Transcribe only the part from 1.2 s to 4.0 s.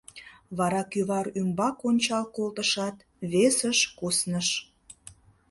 ӱмбак ончал колтышат, весыш